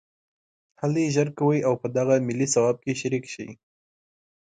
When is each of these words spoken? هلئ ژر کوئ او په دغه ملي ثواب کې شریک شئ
هلئ 0.81 1.05
ژر 1.15 1.27
کوئ 1.37 1.59
او 1.67 1.73
په 1.81 1.87
دغه 1.97 2.15
ملي 2.27 2.47
ثواب 2.53 2.77
کې 2.83 2.93
شریک 3.01 3.25
شئ 3.33 3.49